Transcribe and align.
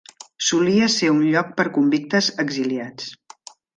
Solia 0.45 0.87
ser 0.93 1.09
un 1.17 1.21
lloc 1.27 1.51
per 1.59 1.65
convictes 1.77 2.31
exiliats. 2.45 3.13